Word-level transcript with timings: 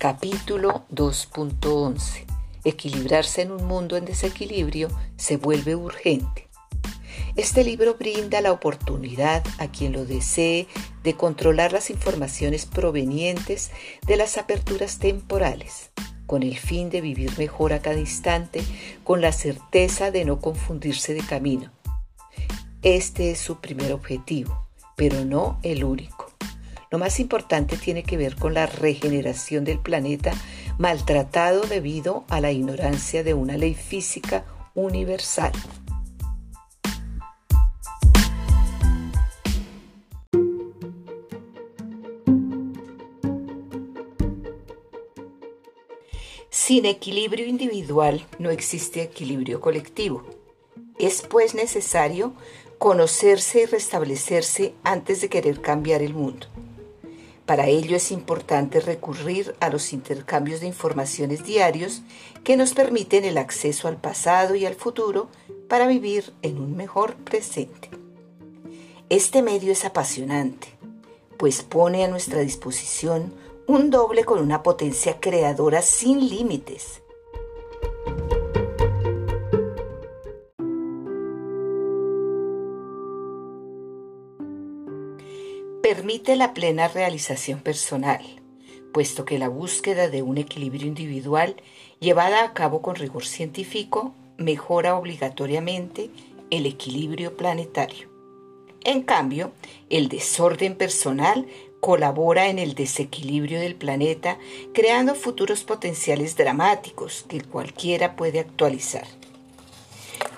Capítulo 0.00 0.86
2.11. 0.94 2.24
Equilibrarse 2.64 3.42
en 3.42 3.50
un 3.50 3.66
mundo 3.66 3.98
en 3.98 4.06
desequilibrio 4.06 4.88
se 5.18 5.36
vuelve 5.36 5.76
urgente. 5.76 6.48
Este 7.36 7.64
libro 7.64 7.96
brinda 7.98 8.40
la 8.40 8.50
oportunidad 8.50 9.44
a 9.58 9.70
quien 9.70 9.92
lo 9.92 10.06
desee 10.06 10.68
de 11.04 11.16
controlar 11.16 11.74
las 11.74 11.90
informaciones 11.90 12.64
provenientes 12.64 13.72
de 14.06 14.16
las 14.16 14.38
aperturas 14.38 15.00
temporales, 15.00 15.90
con 16.24 16.44
el 16.44 16.56
fin 16.56 16.88
de 16.88 17.02
vivir 17.02 17.36
mejor 17.36 17.74
a 17.74 17.82
cada 17.82 18.00
instante, 18.00 18.62
con 19.04 19.20
la 19.20 19.32
certeza 19.32 20.10
de 20.10 20.24
no 20.24 20.40
confundirse 20.40 21.12
de 21.12 21.20
camino. 21.20 21.72
Este 22.80 23.32
es 23.32 23.38
su 23.38 23.60
primer 23.60 23.92
objetivo, 23.92 24.66
pero 24.96 25.26
no 25.26 25.58
el 25.62 25.84
único. 25.84 26.29
Lo 26.90 26.98
más 26.98 27.20
importante 27.20 27.76
tiene 27.76 28.02
que 28.02 28.16
ver 28.16 28.34
con 28.34 28.52
la 28.52 28.66
regeneración 28.66 29.64
del 29.64 29.78
planeta 29.78 30.32
maltratado 30.76 31.60
debido 31.62 32.24
a 32.28 32.40
la 32.40 32.50
ignorancia 32.50 33.22
de 33.22 33.32
una 33.32 33.56
ley 33.56 33.74
física 33.74 34.44
universal. 34.74 35.52
Sin 46.50 46.86
equilibrio 46.86 47.46
individual 47.46 48.26
no 48.40 48.50
existe 48.50 49.02
equilibrio 49.02 49.60
colectivo. 49.60 50.24
Es 50.98 51.22
pues 51.22 51.54
necesario 51.54 52.32
conocerse 52.78 53.62
y 53.62 53.66
restablecerse 53.66 54.74
antes 54.82 55.20
de 55.20 55.28
querer 55.28 55.60
cambiar 55.60 56.02
el 56.02 56.14
mundo. 56.14 56.48
Para 57.50 57.66
ello 57.66 57.96
es 57.96 58.12
importante 58.12 58.78
recurrir 58.78 59.56
a 59.58 59.70
los 59.70 59.92
intercambios 59.92 60.60
de 60.60 60.68
informaciones 60.68 61.42
diarios 61.42 62.02
que 62.44 62.56
nos 62.56 62.74
permiten 62.74 63.24
el 63.24 63.38
acceso 63.38 63.88
al 63.88 63.96
pasado 63.96 64.54
y 64.54 64.66
al 64.66 64.76
futuro 64.76 65.28
para 65.68 65.88
vivir 65.88 66.32
en 66.42 66.58
un 66.58 66.76
mejor 66.76 67.16
presente. 67.16 67.90
Este 69.08 69.42
medio 69.42 69.72
es 69.72 69.84
apasionante, 69.84 70.68
pues 71.38 71.62
pone 71.62 72.04
a 72.04 72.08
nuestra 72.08 72.38
disposición 72.38 73.34
un 73.66 73.90
doble 73.90 74.22
con 74.22 74.38
una 74.38 74.62
potencia 74.62 75.18
creadora 75.18 75.82
sin 75.82 76.28
límites 76.28 77.02
permite 85.82 86.36
la 86.36 86.52
plena 86.52 86.88
realización 86.88 87.60
personal, 87.60 88.20
puesto 88.92 89.24
que 89.24 89.38
la 89.38 89.48
búsqueda 89.48 90.08
de 90.08 90.22
un 90.22 90.38
equilibrio 90.38 90.86
individual 90.86 91.56
llevada 92.00 92.44
a 92.44 92.52
cabo 92.52 92.82
con 92.82 92.96
rigor 92.96 93.24
científico 93.24 94.14
mejora 94.36 94.96
obligatoriamente 94.96 96.10
el 96.50 96.66
equilibrio 96.66 97.36
planetario. 97.36 98.08
En 98.84 99.02
cambio, 99.02 99.52
el 99.88 100.08
desorden 100.08 100.74
personal 100.74 101.46
colabora 101.80 102.48
en 102.48 102.58
el 102.58 102.74
desequilibrio 102.74 103.58
del 103.60 103.74
planeta, 103.74 104.38
creando 104.72 105.14
futuros 105.14 105.64
potenciales 105.64 106.36
dramáticos 106.36 107.24
que 107.28 107.40
cualquiera 107.40 108.16
puede 108.16 108.40
actualizar. 108.40 109.06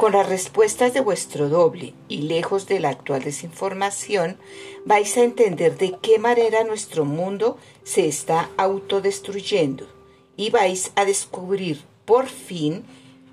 Con 0.03 0.15
las 0.15 0.29
respuestas 0.29 0.93
de 0.95 1.01
vuestro 1.01 1.49
doble 1.49 1.95
y 2.09 2.23
lejos 2.23 2.67
de 2.67 2.81
la 2.81 2.89
actual 2.89 3.23
desinformación, 3.23 4.37
vais 4.85 5.17
a 5.17 5.23
entender 5.23 5.79
de 5.79 5.95
qué 6.03 6.19
manera 6.19 6.65
nuestro 6.65 7.05
mundo 7.05 7.57
se 7.85 8.09
está 8.09 8.51
autodestruyendo 8.57 9.87
y 10.37 10.51
vais 10.51 10.91
a 10.97 11.05
descubrir 11.05 11.83
por 12.05 12.27
fin 12.27 12.83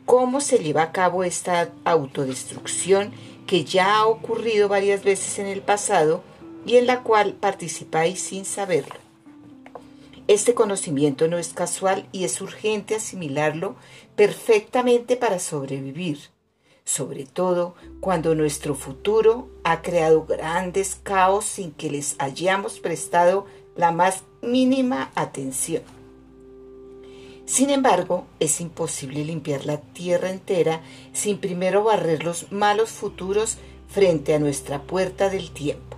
cómo 0.06 0.42
se 0.42 0.60
lleva 0.60 0.84
a 0.84 0.92
cabo 0.92 1.24
esta 1.24 1.72
autodestrucción 1.86 3.14
que 3.48 3.66
ya 3.66 3.96
ha 3.96 4.06
ocurrido 4.06 4.70
varias 4.70 5.04
veces 5.04 5.40
en 5.40 5.48
el 5.48 5.64
pasado 5.64 6.22
y 6.68 6.76
en 6.76 6.86
la 6.86 7.02
cual 7.02 7.34
participáis 7.34 8.20
sin 8.20 8.46
saberlo. 8.46 9.00
Este 10.28 10.54
conocimiento 10.54 11.28
no 11.28 11.40
es 11.40 11.52
casual 11.52 12.08
y 12.12 12.26
es 12.26 12.40
urgente 12.42 12.94
asimilarlo 12.94 13.76
perfectamente 14.16 15.16
para 15.16 15.40
sobrevivir 15.40 16.30
sobre 16.90 17.28
todo 17.28 17.76
cuando 18.00 18.34
nuestro 18.34 18.74
futuro 18.74 19.48
ha 19.64 19.84
creado 19.84 20.26
grandes 20.26 20.96
caos 20.96 21.46
sin 21.46 21.72
que 21.72 21.92
les 21.92 22.16
hayamos 22.18 22.80
prestado 22.80 23.46
la 23.76 23.92
más 23.92 24.24
mínima 24.42 25.12
atención. 25.14 25.84
Sin 27.46 27.70
embargo, 27.70 28.26
es 28.40 28.60
imposible 28.60 29.24
limpiar 29.24 29.68
la 29.68 29.78
tierra 29.78 30.32
entera 30.32 30.82
sin 31.14 31.38
primero 31.38 31.84
barrer 31.84 32.24
los 32.24 32.52
malos 32.52 32.90
futuros 32.90 33.58
frente 33.88 34.34
a 34.34 34.40
nuestra 34.40 34.82
puerta 34.82 35.30
del 35.30 35.52
tiempo. 35.52 35.96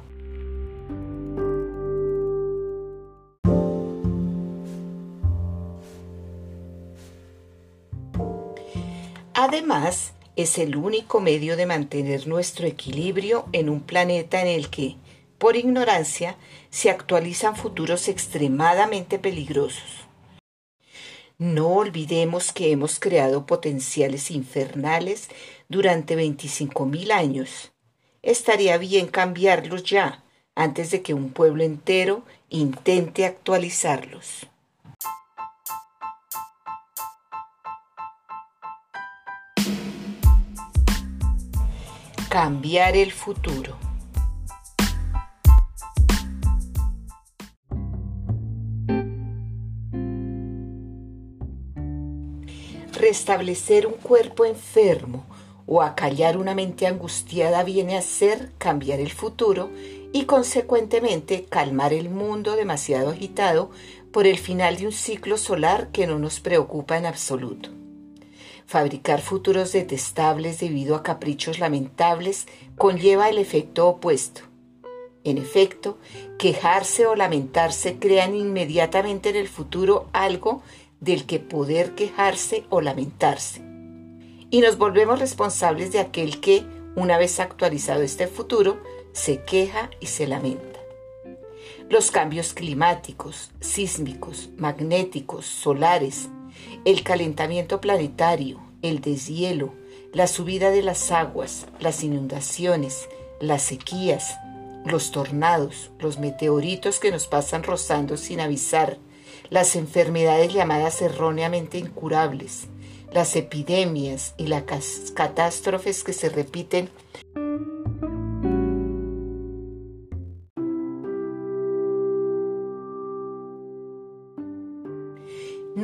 Además, 9.34 10.13
es 10.36 10.58
el 10.58 10.75
único 10.75 11.19
medio 11.19 11.58
de 11.58 11.66
mantener 11.66 12.28
nuestro 12.28 12.68
equilibrio 12.68 13.46
en 13.52 13.69
un 13.69 13.81
planeta 13.81 14.42
en 14.42 14.47
el 14.47 14.69
que, 14.69 14.96
por 15.38 15.56
ignorancia, 15.56 16.38
se 16.69 16.90
actualizan 16.90 17.56
futuros 17.56 18.08
extremadamente 18.08 19.20
peligrosos. 19.20 20.08
No 21.38 21.70
olvidemos 21.70 22.52
que 22.52 22.72
hemos 22.72 23.00
creado 23.00 23.47
potenciales 23.47 24.30
infernales 24.30 25.30
durante 25.70 26.16
25.000 26.16 27.12
años. 27.12 27.72
Estaría 28.22 28.78
bien 28.78 29.08
cambiarlos 29.08 29.84
ya, 29.84 30.24
antes 30.53 30.91
de 30.91 31.02
que 31.02 31.16
un 31.16 31.31
pueblo 31.31 31.64
entero 31.64 32.24
intente 32.50 33.25
actualizarlos. 33.25 34.47
Cambiar 42.31 42.96
el 42.96 43.12
futuro. 43.12 43.75
Restablecer 52.94 53.86
un 53.86 53.96
cuerpo 53.96 54.46
enfermo 54.46 55.25
o 55.68 55.81
acallar 55.81 56.38
una 56.38 56.56
mente 56.56 56.88
angustiada 56.88 57.66
viene 57.66 57.97
a 57.97 58.02
ser 58.02 58.53
cambiar 58.58 59.02
el 59.02 59.12
futuro 59.12 59.70
y 60.14 60.24
consecuentemente 60.24 61.44
calmar 61.50 61.91
el 61.91 62.09
mundo 62.09 62.56
demasiado 62.56 63.09
agitado 63.09 63.72
por 64.14 64.25
el 64.25 64.40
final 64.40 64.78
de 64.78 64.86
un 64.86 64.94
ciclo 64.94 65.38
solar 65.38 65.90
que 65.91 66.08
no 66.08 66.18
nos 66.18 66.40
preocupa 66.40 66.97
en 66.97 67.08
absoluto. 67.08 67.81
Fabricar 68.72 69.20
futuros 69.20 69.74
detestables 69.74 70.62
debido 70.62 70.96
a 70.96 71.04
caprichos 71.04 71.59
lamentables 71.59 72.48
conlleva 72.78 73.28
el 73.28 73.38
efecto 73.38 73.86
opuesto. 73.90 74.44
En 75.26 75.38
efecto, 75.38 75.98
quejarse 76.40 77.06
o 77.06 77.16
lamentarse 77.16 78.00
crean 78.00 78.34
inmediatamente 78.34 79.28
en 79.28 79.36
el 79.36 79.50
futuro 79.50 80.08
algo 80.14 80.64
del 81.02 81.26
que 81.26 81.40
poder 81.40 81.96
quejarse 81.96 82.64
o 82.70 82.80
lamentarse. 82.80 83.62
Y 84.50 84.62
nos 84.62 84.78
volvemos 84.78 85.20
responsables 85.20 85.92
de 85.92 86.00
aquel 86.00 86.40
que, 86.40 86.64
una 86.96 87.18
vez 87.18 87.42
actualizado 87.42 88.03
este 88.03 88.28
futuro, 88.28 88.82
se 89.12 89.44
queja 89.44 89.90
y 90.00 90.06
se 90.06 90.28
lamenta. 90.28 90.79
Los 91.90 92.09
cambios 92.09 92.53
climáticos, 92.53 93.52
sísmicos, 93.59 94.50
magnéticos, 94.56 95.46
solares, 95.46 96.29
el 96.83 97.03
calentamiento 97.03 97.79
planetario, 97.79 98.59
el 98.81 99.01
deshielo, 99.01 99.73
la 100.13 100.28
subida 100.28 100.72
de 100.72 100.81
las 100.81 101.11
aguas, 101.11 101.67
las 101.79 102.03
inundaciones, 102.03 103.07
las 103.39 103.61
sequías, 103.61 104.37
los 104.85 105.11
tornados, 105.11 105.91
los 105.99 106.17
meteoritos 106.17 106.99
que 106.99 107.11
nos 107.11 107.28
pasan 107.28 107.63
rozando 107.63 108.17
sin 108.17 108.39
avisar, 108.39 108.97
las 109.49 109.75
enfermedades 109.75 110.53
llamadas 110.53 111.01
erróneamente 111.01 111.78
incurables, 111.78 112.67
las 113.11 113.35
epidemias 113.35 114.33
y 114.37 114.47
las 114.47 114.63
catástrofes 115.13 116.03
que 116.03 116.13
se 116.13 116.29
repiten 116.29 116.89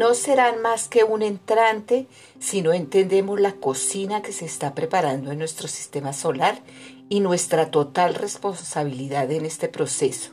no 0.08 0.14
serán 0.14 0.62
más 0.62 0.88
que 0.88 1.04
un 1.04 1.22
entrante 1.22 2.08
si 2.40 2.62
no 2.62 2.72
entendemos 2.72 3.42
la 3.42 3.52
cocina 3.52 4.22
que 4.22 4.32
se 4.32 4.46
está 4.46 4.74
preparando 4.74 5.34
en 5.34 5.38
nuestro 5.38 5.68
sistema 5.68 6.14
solar 6.14 6.62
y 7.10 7.20
nuestra 7.20 7.72
total 7.72 8.16
responsabilidad 8.16 9.30
en 9.34 9.44
este 9.44 9.68
proceso. 9.68 10.32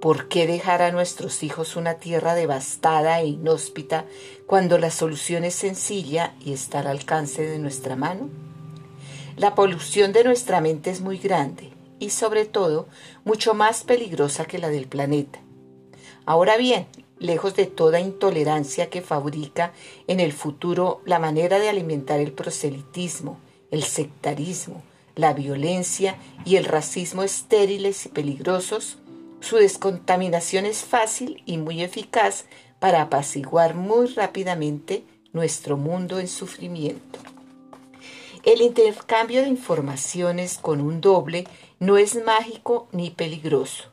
¿Por 0.00 0.28
qué 0.28 0.46
dejar 0.46 0.82
a 0.82 0.92
nuestros 0.92 1.42
hijos 1.42 1.74
una 1.74 1.94
tierra 1.94 2.36
devastada 2.36 3.20
e 3.20 3.26
inhóspita 3.26 4.04
cuando 4.46 4.78
la 4.78 4.92
solución 4.92 5.42
es 5.42 5.56
sencilla 5.56 6.36
y 6.38 6.52
está 6.52 6.78
al 6.78 6.86
alcance 6.86 7.42
de 7.42 7.58
nuestra 7.58 7.96
mano? 7.96 8.30
La 9.36 9.56
polución 9.56 10.12
de 10.12 10.22
nuestra 10.22 10.60
mente 10.60 10.90
es 10.90 11.00
muy 11.00 11.18
grande 11.18 11.72
y 11.98 12.10
sobre 12.10 12.44
todo 12.44 12.86
mucho 13.24 13.52
más 13.52 13.82
peligrosa 13.82 14.44
que 14.44 14.60
la 14.60 14.68
del 14.68 14.86
planeta. 14.86 15.40
Ahora 16.24 16.56
bien, 16.56 16.86
lejos 17.20 17.54
de 17.54 17.66
toda 17.66 18.00
intolerancia 18.00 18.90
que 18.90 19.02
fabrica 19.02 19.72
en 20.08 20.18
el 20.18 20.32
futuro 20.32 21.02
la 21.04 21.20
manera 21.20 21.60
de 21.60 21.68
alimentar 21.68 22.18
el 22.18 22.32
proselitismo, 22.32 23.38
el 23.70 23.84
sectarismo, 23.84 24.82
la 25.14 25.34
violencia 25.34 26.16
y 26.44 26.56
el 26.56 26.64
racismo 26.64 27.22
estériles 27.22 28.06
y 28.06 28.08
peligrosos, 28.08 28.98
su 29.40 29.56
descontaminación 29.56 30.66
es 30.66 30.82
fácil 30.82 31.42
y 31.46 31.58
muy 31.58 31.82
eficaz 31.82 32.46
para 32.78 33.02
apaciguar 33.02 33.74
muy 33.74 34.06
rápidamente 34.08 35.04
nuestro 35.32 35.76
mundo 35.76 36.18
en 36.18 36.26
sufrimiento. 36.26 37.20
El 38.42 38.62
intercambio 38.62 39.42
de 39.42 39.48
informaciones 39.48 40.56
con 40.56 40.80
un 40.80 41.02
doble 41.02 41.46
no 41.78 41.98
es 41.98 42.24
mágico 42.24 42.88
ni 42.92 43.10
peligroso. 43.10 43.89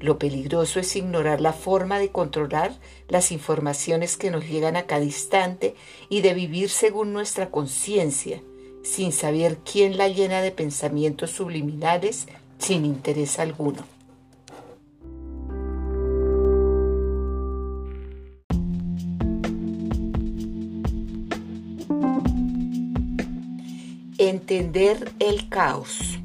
Lo 0.00 0.18
peligroso 0.18 0.80
es 0.80 0.94
ignorar 0.96 1.40
la 1.40 1.52
forma 1.52 1.98
de 1.98 2.10
controlar 2.10 2.74
las 3.08 3.32
informaciones 3.32 4.16
que 4.16 4.30
nos 4.30 4.48
llegan 4.48 4.76
a 4.76 4.84
cada 4.84 5.04
instante 5.04 5.74
y 6.08 6.20
de 6.20 6.34
vivir 6.34 6.68
según 6.68 7.12
nuestra 7.12 7.50
conciencia, 7.50 8.42
sin 8.82 9.12
saber 9.12 9.58
quién 9.58 9.96
la 9.96 10.08
llena 10.08 10.42
de 10.42 10.50
pensamientos 10.50 11.30
subliminales 11.30 12.26
sin 12.58 12.84
interés 12.84 13.38
alguno. 13.38 13.84
Entender 24.18 25.12
el 25.18 25.48
caos. 25.48 26.18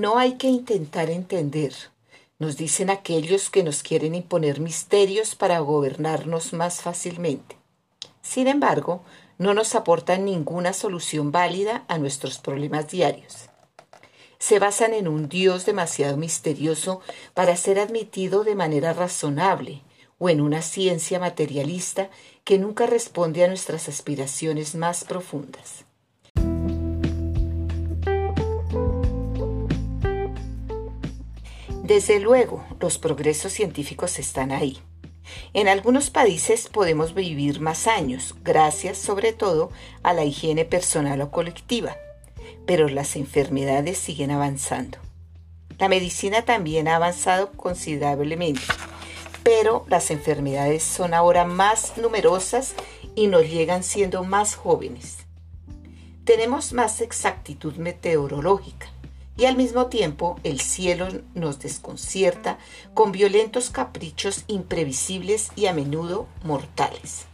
No 0.00 0.16
hay 0.16 0.38
que 0.38 0.46
intentar 0.46 1.10
entender, 1.10 1.74
nos 2.38 2.56
dicen 2.56 2.88
aquellos 2.88 3.50
que 3.50 3.62
nos 3.62 3.82
quieren 3.82 4.14
imponer 4.14 4.58
misterios 4.58 5.34
para 5.34 5.58
gobernarnos 5.58 6.54
más 6.54 6.80
fácilmente. 6.80 7.58
Sin 8.22 8.46
embargo, 8.46 9.04
no 9.36 9.52
nos 9.52 9.74
aportan 9.74 10.24
ninguna 10.24 10.72
solución 10.72 11.32
válida 11.32 11.84
a 11.86 11.98
nuestros 11.98 12.38
problemas 12.38 12.88
diarios. 12.88 13.50
Se 14.38 14.58
basan 14.58 14.94
en 14.94 15.06
un 15.06 15.28
Dios 15.28 15.66
demasiado 15.66 16.16
misterioso 16.16 17.02
para 17.34 17.54
ser 17.58 17.78
admitido 17.78 18.42
de 18.42 18.54
manera 18.54 18.94
razonable 18.94 19.82
o 20.18 20.30
en 20.30 20.40
una 20.40 20.62
ciencia 20.62 21.20
materialista 21.20 22.08
que 22.44 22.58
nunca 22.58 22.86
responde 22.86 23.44
a 23.44 23.48
nuestras 23.48 23.86
aspiraciones 23.86 24.74
más 24.74 25.04
profundas. 25.04 25.84
Desde 31.90 32.20
luego, 32.20 32.64
los 32.78 32.98
progresos 32.98 33.52
científicos 33.52 34.20
están 34.20 34.52
ahí. 34.52 34.78
En 35.54 35.66
algunos 35.66 36.08
países 36.08 36.68
podemos 36.68 37.14
vivir 37.14 37.60
más 37.60 37.88
años, 37.88 38.36
gracias 38.44 38.96
sobre 38.96 39.32
todo 39.32 39.72
a 40.04 40.12
la 40.12 40.22
higiene 40.22 40.64
personal 40.64 41.20
o 41.20 41.32
colectiva, 41.32 41.96
pero 42.64 42.88
las 42.88 43.16
enfermedades 43.16 43.98
siguen 43.98 44.30
avanzando. 44.30 44.98
La 45.80 45.88
medicina 45.88 46.42
también 46.42 46.86
ha 46.86 46.94
avanzado 46.94 47.50
considerablemente, 47.50 48.62
pero 49.42 49.84
las 49.88 50.12
enfermedades 50.12 50.84
son 50.84 51.12
ahora 51.12 51.44
más 51.44 51.96
numerosas 51.96 52.74
y 53.16 53.26
nos 53.26 53.50
llegan 53.50 53.82
siendo 53.82 54.22
más 54.22 54.54
jóvenes. 54.54 55.26
Tenemos 56.22 56.72
más 56.72 57.00
exactitud 57.00 57.74
meteorológica 57.78 58.89
y 59.40 59.46
al 59.46 59.56
mismo 59.56 59.86
tiempo 59.86 60.38
el 60.44 60.60
cielo 60.60 61.08
nos 61.34 61.60
desconcierta 61.60 62.58
con 62.92 63.10
violentos 63.10 63.70
caprichos 63.70 64.44
imprevisibles 64.48 65.48
y 65.56 65.64
a 65.64 65.72
menudo 65.72 66.26
mortales. 66.44 67.24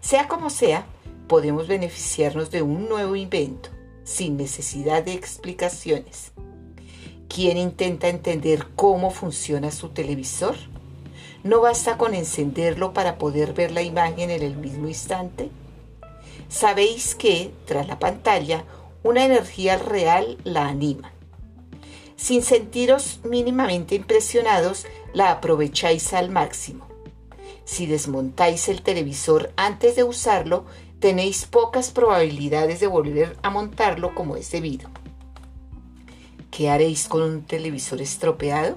Sea 0.00 0.28
como 0.28 0.50
sea, 0.50 0.86
podemos 1.26 1.66
beneficiarnos 1.66 2.52
de 2.52 2.62
un 2.62 2.88
nuevo 2.88 3.16
invento, 3.16 3.70
sin 4.04 4.36
necesidad 4.36 5.02
de 5.02 5.14
explicaciones. 5.14 6.30
¿Quién 7.28 7.56
intenta 7.56 8.08
entender 8.08 8.68
cómo 8.76 9.10
funciona 9.10 9.72
su 9.72 9.88
televisor? 9.88 10.54
¿No 11.42 11.60
basta 11.60 11.98
con 11.98 12.14
encenderlo 12.14 12.92
para 12.92 13.18
poder 13.18 13.52
ver 13.52 13.72
la 13.72 13.82
imagen 13.82 14.30
en 14.30 14.42
el 14.42 14.56
mismo 14.56 14.86
instante? 14.86 15.50
Sabéis 16.48 17.16
que, 17.16 17.52
tras 17.66 17.88
la 17.88 17.98
pantalla, 17.98 18.64
una 19.02 19.24
energía 19.24 19.76
real 19.76 20.38
la 20.44 20.68
anima 20.68 21.11
sin 22.16 22.42
sentiros 22.42 23.20
mínimamente 23.24 23.94
impresionados, 23.94 24.86
la 25.12 25.30
aprovecháis 25.30 26.12
al 26.12 26.30
máximo. 26.30 26.86
Si 27.64 27.86
desmontáis 27.86 28.68
el 28.68 28.82
televisor 28.82 29.52
antes 29.56 29.96
de 29.96 30.04
usarlo, 30.04 30.64
tenéis 30.98 31.46
pocas 31.46 31.90
probabilidades 31.90 32.80
de 32.80 32.86
volver 32.86 33.36
a 33.42 33.50
montarlo 33.50 34.14
como 34.14 34.36
es 34.36 34.50
debido. 34.50 34.88
¿Qué 36.50 36.70
haréis 36.70 37.08
con 37.08 37.22
un 37.22 37.42
televisor 37.42 38.00
estropeado? 38.02 38.76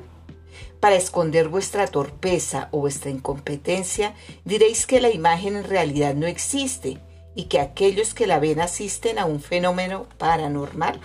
Para 0.80 0.96
esconder 0.96 1.50
vuestra 1.50 1.88
torpeza 1.88 2.70
o 2.72 2.80
vuestra 2.80 3.10
incompetencia, 3.10 4.14
diréis 4.44 4.86
que 4.86 5.02
la 5.02 5.10
imagen 5.10 5.56
en 5.56 5.64
realidad 5.64 6.16
no 6.16 6.28
existe 6.28 7.00
y 7.36 7.46
que 7.46 7.60
aquellos 7.60 8.14
que 8.14 8.28
la 8.28 8.40
ven 8.40 8.62
asisten 8.62 9.20
a 9.20 9.26
un 9.26 9.42
fenómeno 9.42 10.08
paranormal. 10.18 11.02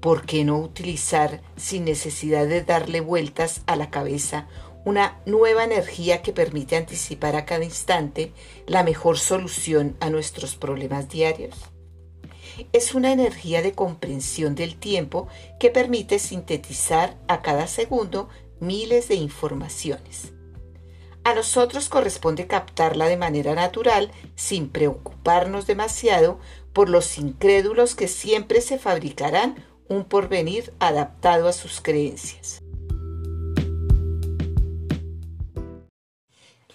¿Por 0.00 0.26
qué 0.26 0.44
no 0.44 0.58
utilizar, 0.58 1.42
sin 1.56 1.84
necesidad 1.84 2.46
de 2.46 2.62
darle 2.62 3.00
vueltas 3.00 3.62
a 3.66 3.76
la 3.76 3.90
cabeza, 3.90 4.48
una 4.84 5.20
nueva 5.26 5.64
energía 5.64 6.22
que 6.22 6.32
permite 6.32 6.76
anticipar 6.76 7.36
a 7.36 7.44
cada 7.44 7.64
instante 7.64 8.32
la 8.66 8.82
mejor 8.82 9.18
solución 9.18 9.96
a 10.00 10.10
nuestros 10.10 10.56
problemas 10.56 11.08
diarios? 11.08 11.56
Es 12.72 12.94
una 12.94 13.12
energía 13.12 13.62
de 13.62 13.72
comprensión 13.72 14.54
del 14.54 14.76
tiempo 14.76 15.28
que 15.58 15.70
permite 15.70 16.18
sintetizar 16.18 17.16
a 17.28 17.42
cada 17.42 17.66
segundo 17.66 18.28
miles 18.60 19.08
de 19.08 19.14
informaciones. 19.14 20.32
A 21.22 21.34
nosotros 21.34 21.88
corresponde 21.88 22.46
captarla 22.46 23.06
de 23.06 23.18
manera 23.18 23.54
natural 23.54 24.10
sin 24.36 24.70
preocuparnos 24.70 25.66
demasiado 25.66 26.40
por 26.72 26.88
los 26.88 27.18
incrédulos 27.18 27.94
que 27.94 28.08
siempre 28.08 28.60
se 28.60 28.78
fabricarán 28.78 29.64
un 29.88 30.04
porvenir 30.04 30.72
adaptado 30.78 31.48
a 31.48 31.52
sus 31.52 31.80
creencias. 31.80 32.60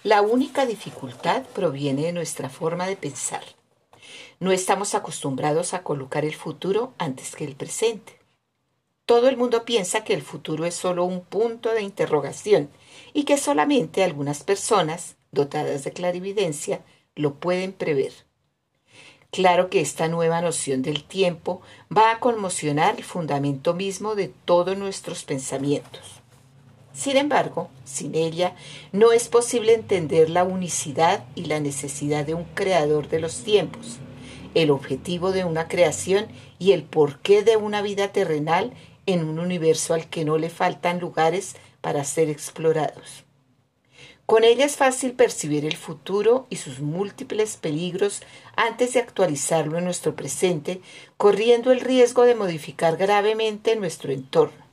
La 0.02 0.22
única 0.22 0.66
dificultad 0.66 1.42
proviene 1.54 2.02
de 2.02 2.12
nuestra 2.12 2.48
forma 2.48 2.86
de 2.86 2.96
pensar. 2.96 3.42
No 4.38 4.52
estamos 4.52 4.94
acostumbrados 4.94 5.74
a 5.74 5.82
colocar 5.82 6.24
el 6.24 6.34
futuro 6.34 6.94
antes 6.98 7.34
que 7.34 7.44
el 7.44 7.56
presente. 7.56 8.20
Todo 9.06 9.28
el 9.28 9.36
mundo 9.36 9.64
piensa 9.64 10.04
que 10.04 10.14
el 10.14 10.22
futuro 10.22 10.64
es 10.64 10.74
solo 10.74 11.04
un 11.04 11.22
punto 11.24 11.72
de 11.72 11.82
interrogación 11.82 12.70
y 13.14 13.24
que 13.24 13.36
solamente 13.36 14.04
algunas 14.04 14.44
personas, 14.44 15.16
dotadas 15.32 15.84
de 15.84 15.92
clarividencia, 15.92 16.84
lo 17.14 17.40
pueden 17.40 17.72
prever. 17.72 18.12
Claro 19.30 19.68
que 19.68 19.80
esta 19.80 20.08
nueva 20.08 20.40
noción 20.40 20.82
del 20.82 21.04
tiempo 21.04 21.60
va 21.94 22.10
a 22.12 22.20
conmocionar 22.20 22.96
el 22.96 23.04
fundamento 23.04 23.74
mismo 23.74 24.14
de 24.14 24.28
todos 24.28 24.78
nuestros 24.78 25.24
pensamientos. 25.24 26.22
Sin 26.94 27.18
embargo, 27.18 27.68
sin 27.84 28.14
ella 28.14 28.54
no 28.92 29.12
es 29.12 29.28
posible 29.28 29.74
entender 29.74 30.30
la 30.30 30.44
unicidad 30.44 31.24
y 31.34 31.44
la 31.44 31.60
necesidad 31.60 32.24
de 32.24 32.32
un 32.32 32.44
creador 32.44 33.08
de 33.08 33.20
los 33.20 33.42
tiempos, 33.42 33.98
el 34.54 34.70
objetivo 34.70 35.32
de 35.32 35.44
una 35.44 35.68
creación 35.68 36.28
y 36.58 36.72
el 36.72 36.84
porqué 36.84 37.42
de 37.42 37.58
una 37.58 37.82
vida 37.82 38.08
terrenal 38.08 38.72
en 39.04 39.28
un 39.28 39.38
universo 39.38 39.92
al 39.92 40.08
que 40.08 40.24
no 40.24 40.38
le 40.38 40.48
faltan 40.48 40.98
lugares 40.98 41.56
para 41.82 42.02
ser 42.04 42.30
explorados. 42.30 43.25
Con 44.26 44.42
ella 44.42 44.64
es 44.64 44.76
fácil 44.76 45.12
percibir 45.12 45.64
el 45.64 45.76
futuro 45.76 46.46
y 46.50 46.56
sus 46.56 46.80
múltiples 46.80 47.56
peligros 47.56 48.22
antes 48.56 48.94
de 48.94 49.00
actualizarlo 49.00 49.78
en 49.78 49.84
nuestro 49.84 50.16
presente, 50.16 50.80
corriendo 51.16 51.70
el 51.70 51.80
riesgo 51.80 52.24
de 52.24 52.34
modificar 52.34 52.96
gravemente 52.96 53.76
nuestro 53.76 54.12
entorno. 54.12 54.66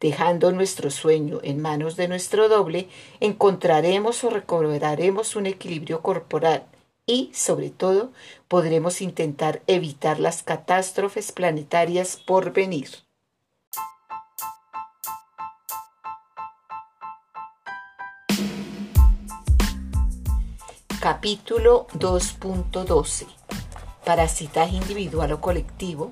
Dejando 0.00 0.50
nuestro 0.52 0.90
sueño 0.90 1.40
en 1.42 1.60
manos 1.60 1.96
de 1.96 2.08
nuestro 2.08 2.48
doble, 2.48 2.88
encontraremos 3.20 4.24
o 4.24 4.30
recobraremos 4.30 5.36
un 5.36 5.44
equilibrio 5.44 6.00
corporal, 6.00 6.64
y, 7.04 7.30
sobre 7.34 7.70
todo, 7.70 8.12
podremos 8.48 9.02
intentar 9.02 9.62
evitar 9.66 10.20
las 10.20 10.42
catástrofes 10.42 11.32
planetarias 11.32 12.16
por 12.16 12.52
venir. 12.52 12.88
Capítulo 21.12 21.88
2.12 21.98 23.26
Parasitaje 24.04 24.76
individual 24.76 25.32
o 25.32 25.40
colectivo, 25.40 26.08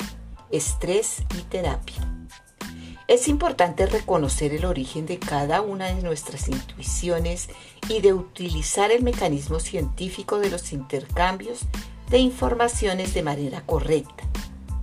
estrés 0.50 1.22
y 1.38 1.42
terapia. 1.42 1.94
Es 3.06 3.28
importante 3.28 3.86
reconocer 3.86 4.52
el 4.52 4.64
origen 4.64 5.06
de 5.06 5.20
cada 5.20 5.60
una 5.62 5.86
de 5.86 6.02
nuestras 6.02 6.48
intuiciones 6.48 7.48
y 7.88 8.00
de 8.00 8.12
utilizar 8.12 8.90
el 8.90 9.04
mecanismo 9.04 9.60
científico 9.60 10.40
de 10.40 10.50
los 10.50 10.72
intercambios 10.72 11.60
de 12.10 12.18
informaciones 12.18 13.14
de 13.14 13.22
manera 13.22 13.64
correcta. 13.64 14.24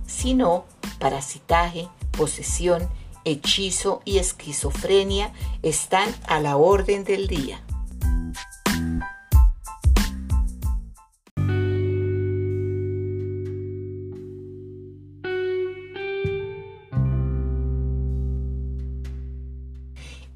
Si 0.06 0.32
no, 0.32 0.64
parasitaje, 0.98 1.90
posesión, 2.12 2.88
hechizo 3.26 4.00
y 4.06 4.16
esquizofrenia 4.16 5.34
están 5.62 6.08
a 6.26 6.40
la 6.40 6.56
orden 6.56 7.04
del 7.04 7.26
día. 7.26 7.65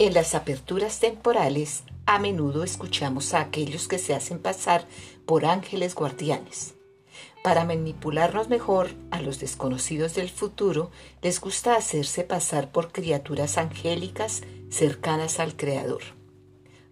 En 0.00 0.14
las 0.14 0.34
aperturas 0.34 0.98
temporales 0.98 1.82
a 2.06 2.18
menudo 2.18 2.64
escuchamos 2.64 3.34
a 3.34 3.42
aquellos 3.42 3.86
que 3.86 3.98
se 3.98 4.14
hacen 4.14 4.38
pasar 4.38 4.86
por 5.26 5.44
ángeles 5.44 5.94
guardianes. 5.94 6.72
Para 7.44 7.66
manipularnos 7.66 8.48
mejor 8.48 8.94
a 9.10 9.20
los 9.20 9.40
desconocidos 9.40 10.14
del 10.14 10.30
futuro, 10.30 10.90
les 11.20 11.38
gusta 11.38 11.76
hacerse 11.76 12.24
pasar 12.24 12.72
por 12.72 12.92
criaturas 12.92 13.58
angélicas 13.58 14.40
cercanas 14.70 15.38
al 15.38 15.54
Creador. 15.54 16.00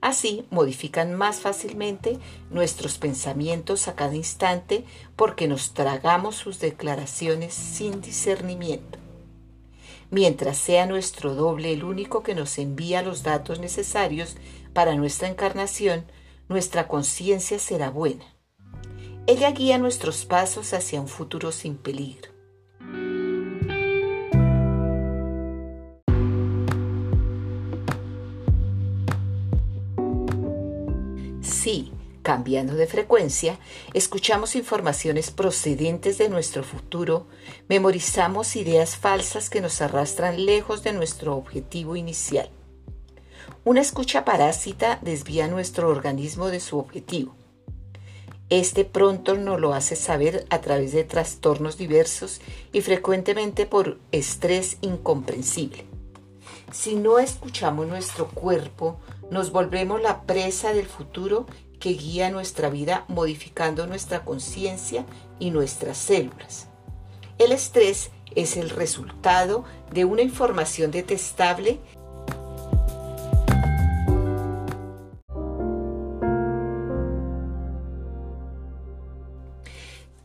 Así 0.02 0.44
modifican 0.50 1.14
más 1.14 1.40
fácilmente 1.40 2.18
nuestros 2.50 2.98
pensamientos 2.98 3.88
a 3.88 3.94
cada 3.94 4.16
instante 4.16 4.84
porque 5.16 5.48
nos 5.48 5.72
tragamos 5.72 6.36
sus 6.36 6.58
declaraciones 6.60 7.54
sin 7.54 8.02
discernimiento. 8.02 8.98
Mientras 10.10 10.56
sea 10.56 10.86
nuestro 10.86 11.34
doble 11.34 11.72
el 11.72 11.84
único 11.84 12.22
que 12.22 12.34
nos 12.34 12.58
envía 12.58 13.02
los 13.02 13.22
datos 13.22 13.60
necesarios 13.60 14.36
para 14.72 14.94
nuestra 14.94 15.28
encarnación, 15.28 16.06
nuestra 16.48 16.88
conciencia 16.88 17.58
será 17.58 17.90
buena. 17.90 18.24
Ella 19.26 19.50
guía 19.50 19.76
nuestros 19.76 20.24
pasos 20.24 20.72
hacia 20.72 21.00
un 21.00 21.08
futuro 21.08 21.52
sin 21.52 21.76
peligro. 21.76 22.37
Cambiando 32.28 32.74
de 32.74 32.86
frecuencia, 32.86 33.58
escuchamos 33.94 34.54
informaciones 34.54 35.30
procedentes 35.30 36.18
de 36.18 36.28
nuestro 36.28 36.62
futuro, 36.62 37.26
memorizamos 37.70 38.54
ideas 38.54 38.98
falsas 38.98 39.48
que 39.48 39.62
nos 39.62 39.80
arrastran 39.80 40.44
lejos 40.44 40.82
de 40.82 40.92
nuestro 40.92 41.34
objetivo 41.34 41.96
inicial. 41.96 42.50
Una 43.64 43.80
escucha 43.80 44.26
parásita 44.26 44.98
desvía 45.00 45.48
nuestro 45.48 45.88
organismo 45.88 46.48
de 46.48 46.60
su 46.60 46.78
objetivo. 46.78 47.34
Este 48.50 48.84
pronto 48.84 49.34
nos 49.34 49.58
lo 49.58 49.72
hace 49.72 49.96
saber 49.96 50.44
a 50.50 50.60
través 50.60 50.92
de 50.92 51.04
trastornos 51.04 51.78
diversos 51.78 52.42
y 52.74 52.82
frecuentemente 52.82 53.64
por 53.64 54.00
estrés 54.12 54.76
incomprensible. 54.82 55.86
Si 56.72 56.94
no 56.94 57.18
escuchamos 57.18 57.86
nuestro 57.86 58.28
cuerpo, 58.28 59.00
nos 59.30 59.50
volvemos 59.50 60.02
la 60.02 60.24
presa 60.24 60.74
del 60.74 60.86
futuro 60.86 61.46
que 61.78 61.90
guía 61.90 62.30
nuestra 62.30 62.70
vida 62.70 63.04
modificando 63.08 63.86
nuestra 63.86 64.24
conciencia 64.24 65.04
y 65.38 65.50
nuestras 65.50 65.98
células. 65.98 66.68
El 67.38 67.52
estrés 67.52 68.10
es 68.34 68.56
el 68.56 68.70
resultado 68.70 69.64
de 69.92 70.04
una 70.04 70.22
información 70.22 70.90
detestable 70.90 71.80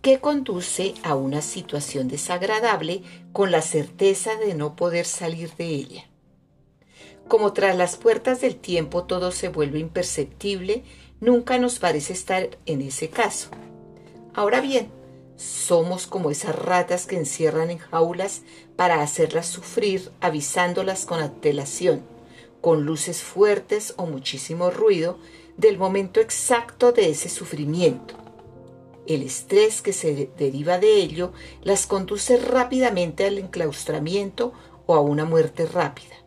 que 0.02 0.20
conduce 0.20 0.96
a 1.04 1.16
una 1.16 1.42
situación 1.42 2.10
desagradable 2.10 3.04
con 3.32 3.52
la 3.52 3.62
certeza 3.62 4.36
de 4.36 4.54
no 4.54 4.76
poder 4.76 5.06
salir 5.06 5.56
de 5.56 5.68
ella. 5.68 6.13
Como 7.28 7.54
tras 7.54 7.76
las 7.76 7.96
puertas 7.96 8.42
del 8.42 8.56
tiempo 8.56 9.06
todo 9.06 9.32
se 9.32 9.50
vuelve 9.50 9.80
imperceptible, 9.80 10.84
nunca 11.20 11.58
nos 11.58 11.80
parece 11.80 12.14
estar 12.14 12.58
en 12.66 12.82
ese 12.82 13.10
caso. 13.10 13.50
Ahora 14.34 14.62
bien, 14.62 14.90
somos 15.36 16.06
como 16.06 16.30
esas 16.30 16.56
ratas 16.56 17.06
que 17.06 17.18
encierran 17.18 17.72
en 17.72 17.80
jaulas 17.80 18.44
para 18.76 19.02
hacerlas 19.02 19.48
sufrir 19.48 20.12
avisándolas 20.22 21.06
con 21.06 21.22
antelación, 21.22 22.04
con 22.62 22.86
luces 22.86 23.24
fuertes 23.24 23.94
o 23.98 24.06
muchísimo 24.06 24.70
ruido 24.70 25.18
del 25.58 25.78
momento 25.78 26.20
exacto 26.20 26.92
de 26.92 27.10
ese 27.10 27.30
sufrimiento. 27.30 28.16
El 29.06 29.22
estrés 29.24 29.82
que 29.82 29.92
se 29.92 30.30
deriva 30.38 30.78
de 30.78 30.96
ello 30.96 31.34
las 31.62 31.88
conduce 31.88 32.38
rápidamente 32.38 33.26
al 33.26 33.38
enclaustramiento 33.38 34.54
o 34.86 34.96
a 34.96 35.02
una 35.02 35.26
muerte 35.26 35.66
rápida. 35.66 36.23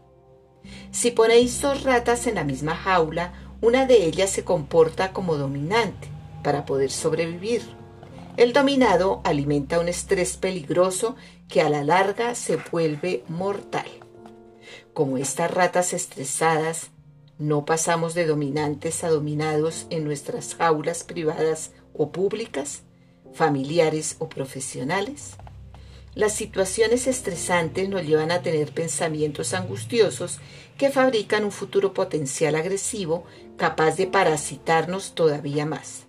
Si 0.90 1.10
ponéis 1.10 1.60
dos 1.60 1.82
ratas 1.82 2.26
en 2.26 2.36
la 2.36 2.44
misma 2.44 2.74
jaula, 2.74 3.32
una 3.60 3.86
de 3.86 4.04
ellas 4.04 4.30
se 4.30 4.44
comporta 4.44 5.12
como 5.12 5.36
dominante 5.36 6.08
para 6.42 6.64
poder 6.64 6.90
sobrevivir. 6.90 7.62
El 8.36 8.52
dominado 8.52 9.22
alimenta 9.24 9.80
un 9.80 9.88
estrés 9.88 10.36
peligroso 10.36 11.16
que 11.48 11.62
a 11.62 11.70
la 11.70 11.82
larga 11.82 12.34
se 12.34 12.56
vuelve 12.56 13.24
mortal. 13.28 13.86
Como 14.92 15.16
estas 15.16 15.50
ratas 15.50 15.92
estresadas, 15.92 16.90
no 17.38 17.64
pasamos 17.64 18.14
de 18.14 18.26
dominantes 18.26 19.04
a 19.04 19.10
dominados 19.10 19.86
en 19.90 20.04
nuestras 20.04 20.54
jaulas 20.54 21.04
privadas 21.04 21.72
o 21.92 22.10
públicas, 22.10 22.82
familiares 23.32 24.16
o 24.18 24.28
profesionales. 24.28 25.36
Las 26.16 26.34
situaciones 26.34 27.06
estresantes 27.06 27.90
nos 27.90 28.02
llevan 28.02 28.30
a 28.30 28.40
tener 28.40 28.72
pensamientos 28.72 29.52
angustiosos 29.52 30.38
que 30.78 30.88
fabrican 30.88 31.44
un 31.44 31.52
futuro 31.52 31.92
potencial 31.92 32.54
agresivo 32.54 33.26
capaz 33.58 33.96
de 33.96 34.06
parasitarnos 34.06 35.14
todavía 35.14 35.66
más. 35.66 36.06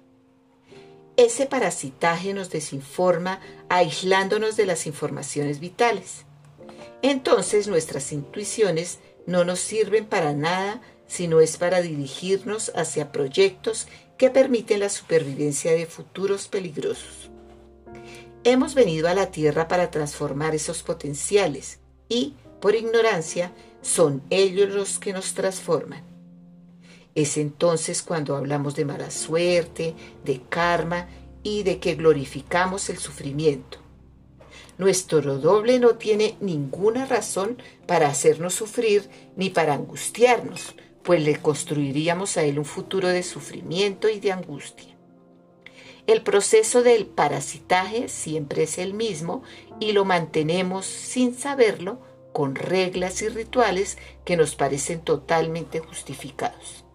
Ese 1.17 1.45
parasitaje 1.45 2.33
nos 2.33 2.49
desinforma 2.49 3.41
aislándonos 3.67 4.55
de 4.55 4.65
las 4.65 4.87
informaciones 4.87 5.59
vitales. 5.59 6.23
Entonces 7.01 7.67
nuestras 7.67 8.13
intuiciones 8.13 8.99
no 9.25 9.43
nos 9.43 9.59
sirven 9.59 10.05
para 10.05 10.31
nada 10.31 10.81
sino 11.05 11.41
es 11.41 11.57
para 11.57 11.81
dirigirnos 11.81 12.71
hacia 12.75 13.11
proyectos 13.11 13.87
que 14.17 14.29
permiten 14.29 14.79
la 14.79 14.89
supervivencia 14.89 15.73
de 15.73 15.85
futuros 15.85 16.47
peligrosos. 16.47 17.29
Hemos 18.49 18.75
venido 18.75 19.09
a 19.09 19.13
la 19.13 19.29
Tierra 19.29 19.67
para 19.67 19.91
transformar 19.91 20.55
esos 20.55 20.81
potenciales 20.81 21.81
y, 22.07 22.33
por 22.61 22.75
ignorancia, 22.75 23.51
son 23.81 24.23
ellos 24.29 24.69
los 24.69 24.99
que 24.99 25.11
nos 25.11 25.33
transforman. 25.33 26.05
Es 27.13 27.35
entonces 27.35 28.01
cuando 28.01 28.37
hablamos 28.37 28.73
de 28.75 28.85
mala 28.85 29.11
suerte, 29.11 29.95
de 30.23 30.41
karma 30.47 31.09
y 31.43 31.63
de 31.63 31.79
que 31.79 31.95
glorificamos 31.95 32.89
el 32.89 32.99
sufrimiento. 32.99 33.79
Nuestro 34.77 35.39
doble 35.39 35.77
no 35.79 35.95
tiene 35.95 36.37
ninguna 36.39 37.05
razón 37.05 37.61
para 37.85 38.07
hacernos 38.07 38.53
sufrir 38.53 39.09
ni 39.35 39.49
para 39.49 39.73
angustiarnos, 39.73 40.73
pues 41.03 41.21
le 41.21 41.35
construiríamos 41.41 42.37
a 42.37 42.43
él 42.43 42.59
un 42.59 42.65
futuro 42.65 43.09
de 43.09 43.23
sufrimiento 43.23 44.07
y 44.07 44.21
de 44.21 44.31
angustia. 44.31 44.96
El 46.07 46.21
proceso 46.21 46.83
del 46.83 47.05
parasitaje 47.05 48.07
siempre 48.07 48.63
es 48.63 48.77
el 48.77 48.93
mismo 48.93 49.43
y 49.81 49.91
lo 49.91 50.05
mantenemos 50.05 50.85
sin 50.85 51.35
saberlo 51.35 51.99
con 52.31 52.55
reglas 52.55 53.21
y 53.21 53.27
rituales 53.27 53.97
que 54.23 54.37
nos 54.37 54.55
parecen 54.55 55.01
totalmente 55.01 55.79
justificados. 55.79 56.85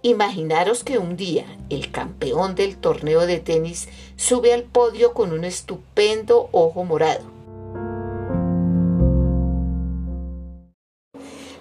Imaginaros 0.00 0.84
que 0.84 0.96
un 0.96 1.18
día 1.18 1.44
el 1.68 1.90
campeón 1.90 2.54
del 2.54 2.78
torneo 2.78 3.26
de 3.26 3.40
tenis 3.40 3.90
sube 4.16 4.54
al 4.54 4.62
podio 4.62 5.12
con 5.12 5.34
un 5.34 5.44
estupendo 5.44 6.48
ojo 6.52 6.84
morado. 6.84 7.30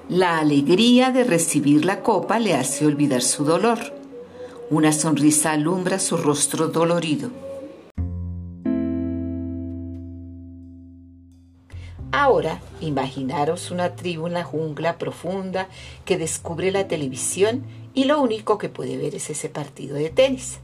La 0.07 0.39
alegría 0.39 1.11
de 1.11 1.25
recibir 1.25 1.83
la 1.83 2.01
copa 2.03 2.39
le 2.39 2.53
hace 2.53 2.85
olvidar 2.85 3.21
su 3.21 3.43
dolor 3.43 3.96
Una 4.69 4.91
sonrisa 4.91 5.53
alumbra 5.53 5.97
su 5.97 6.17
rostro 6.17 6.67
dolorido. 6.67 7.31
Ahora, 12.11 12.59
imaginaros 12.81 13.71
una 13.71 13.95
tribu 13.95 14.27
en 14.27 14.33
la 14.33 14.43
jungla 14.43 14.97
profunda 14.97 15.69
que 16.03 16.17
descubre 16.17 16.73
la 16.73 16.89
televisión 16.89 17.63
y 17.93 18.03
lo 18.03 18.19
único 18.19 18.57
que 18.57 18.67
puede 18.67 18.97
ver 18.97 19.15
es 19.15 19.29
ese 19.29 19.47
partido 19.47 19.95
de 19.95 20.09
tenis. 20.09 20.59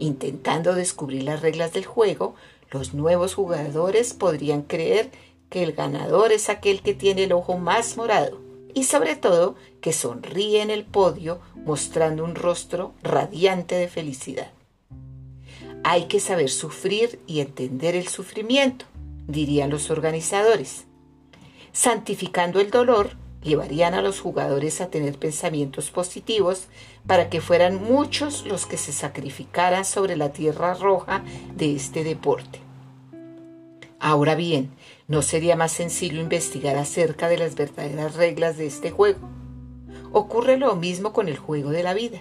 Intentando 0.00 0.74
descubrir 0.74 1.22
las 1.22 1.40
reglas 1.40 1.72
del 1.72 1.86
juego, 1.86 2.34
los 2.72 2.94
nuevos 2.94 3.34
jugadores 3.34 4.12
podrían 4.12 4.62
creer 4.62 5.12
que 5.50 5.62
el 5.62 5.74
ganador 5.74 6.32
es 6.32 6.48
aquel 6.48 6.82
que 6.82 6.94
tiene 6.94 7.24
el 7.24 7.32
ojo 7.32 7.58
más 7.58 7.96
morado 7.96 8.49
y 8.74 8.84
sobre 8.84 9.16
todo 9.16 9.56
que 9.80 9.92
sonríe 9.92 10.62
en 10.62 10.70
el 10.70 10.84
podio 10.84 11.40
mostrando 11.56 12.24
un 12.24 12.34
rostro 12.34 12.94
radiante 13.02 13.74
de 13.74 13.88
felicidad. 13.88 14.50
Hay 15.82 16.06
que 16.06 16.20
saber 16.20 16.50
sufrir 16.50 17.20
y 17.26 17.40
entender 17.40 17.94
el 17.94 18.08
sufrimiento, 18.08 18.84
dirían 19.26 19.70
los 19.70 19.90
organizadores. 19.90 20.84
Santificando 21.72 22.60
el 22.60 22.70
dolor, 22.70 23.16
llevarían 23.42 23.94
a 23.94 24.02
los 24.02 24.20
jugadores 24.20 24.80
a 24.80 24.90
tener 24.90 25.18
pensamientos 25.18 25.90
positivos 25.90 26.66
para 27.06 27.30
que 27.30 27.40
fueran 27.40 27.82
muchos 27.82 28.44
los 28.46 28.66
que 28.66 28.76
se 28.76 28.92
sacrificaran 28.92 29.84
sobre 29.84 30.16
la 30.16 30.32
tierra 30.32 30.74
roja 30.74 31.24
de 31.54 31.74
este 31.74 32.04
deporte. 32.04 32.60
Ahora 33.98 34.34
bien, 34.34 34.70
¿no 35.10 35.22
sería 35.22 35.56
más 35.56 35.72
sencillo 35.72 36.20
investigar 36.20 36.76
acerca 36.76 37.28
de 37.28 37.36
las 37.36 37.56
verdaderas 37.56 38.14
reglas 38.14 38.56
de 38.56 38.68
este 38.68 38.92
juego? 38.92 39.28
Ocurre 40.12 40.56
lo 40.56 40.76
mismo 40.76 41.12
con 41.12 41.26
el 41.26 41.36
juego 41.36 41.70
de 41.70 41.82
la 41.82 41.94
vida. 41.94 42.20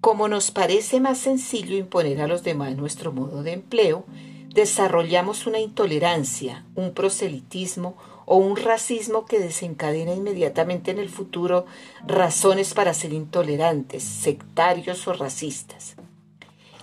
Como 0.00 0.28
nos 0.28 0.50
parece 0.50 0.98
más 0.98 1.18
sencillo 1.18 1.76
imponer 1.76 2.22
a 2.22 2.28
los 2.28 2.42
demás 2.42 2.78
nuestro 2.78 3.12
modo 3.12 3.42
de 3.42 3.52
empleo, 3.52 4.06
desarrollamos 4.54 5.46
una 5.46 5.58
intolerancia, 5.58 6.64
un 6.74 6.94
proselitismo 6.94 7.94
o 8.30 8.36
un 8.36 8.56
racismo 8.56 9.24
que 9.24 9.38
desencadena 9.38 10.12
inmediatamente 10.12 10.90
en 10.90 10.98
el 10.98 11.08
futuro 11.08 11.64
razones 12.06 12.74
para 12.74 12.92
ser 12.92 13.14
intolerantes, 13.14 14.04
sectarios 14.04 15.08
o 15.08 15.14
racistas. 15.14 15.96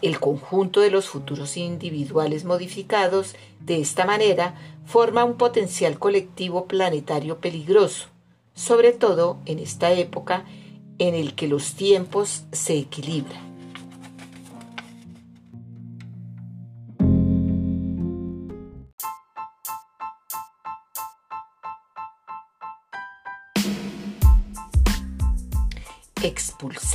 El 0.01 0.19
conjunto 0.19 0.81
de 0.81 0.89
los 0.89 1.07
futuros 1.07 1.55
individuales 1.55 2.45
modificados 2.45 3.35
de 3.59 3.79
esta 3.79 4.05
manera 4.05 4.55
forma 4.85 5.23
un 5.23 5.37
potencial 5.37 5.99
colectivo 5.99 6.65
planetario 6.65 7.37
peligroso, 7.37 8.07
sobre 8.55 8.91
todo 8.91 9.37
en 9.45 9.59
esta 9.59 9.91
época 9.91 10.45
en 10.97 11.13
el 11.13 11.35
que 11.35 11.47
los 11.47 11.75
tiempos 11.75 12.45
se 12.51 12.75
equilibran. 12.75 13.54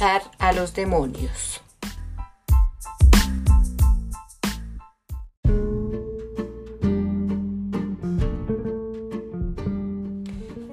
A 0.03 0.53
los 0.55 0.73
demonios. 0.73 1.61